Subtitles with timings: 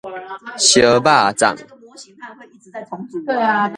[0.57, 1.55] 燒肉粽